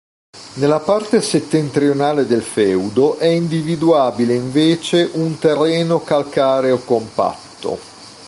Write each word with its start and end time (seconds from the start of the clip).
Nella 0.55 0.79
parte 0.79 1.21
settentrionale 1.21 2.25
del 2.25 2.41
feudo 2.41 3.17
è 3.19 3.27
individuabile 3.27 4.33
invece 4.33 5.07
un 5.13 5.37
terreno 5.37 6.01
calcareo 6.01 6.79
compatto. 6.79 7.77